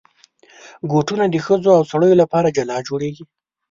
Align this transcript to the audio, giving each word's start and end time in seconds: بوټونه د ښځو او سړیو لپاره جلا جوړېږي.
بوټونه 0.89 1.25
د 1.29 1.35
ښځو 1.45 1.69
او 1.77 1.83
سړیو 1.91 2.19
لپاره 2.21 2.53
جلا 2.57 2.77
جوړېږي. 2.87 3.23